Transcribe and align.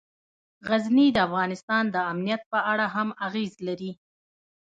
غزني 0.67 1.07
د 1.13 1.17
افغانستان 1.27 1.83
د 1.91 1.95
امنیت 2.11 2.41
په 2.51 2.59
اړه 2.71 2.85
هم 2.95 3.09
اغېز 3.27 3.53
لري. 3.67 3.91